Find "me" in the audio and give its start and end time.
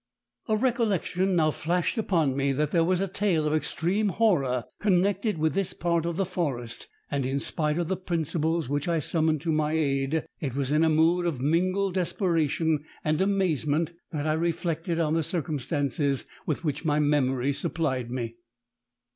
2.35-2.53, 18.11-18.37